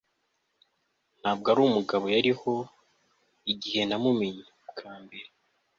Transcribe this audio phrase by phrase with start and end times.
[1.19, 2.53] Ntabwo arumugabo yariho
[3.51, 5.29] igihe namumenye bwa mbere